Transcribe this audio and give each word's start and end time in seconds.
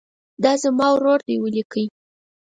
دا 0.43 0.51
زما 0.63 0.87
ورور 0.93 1.19
دی 1.27 1.35
ولیکئ. 1.39 1.85